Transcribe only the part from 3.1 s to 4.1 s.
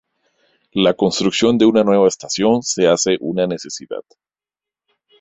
una necesidad.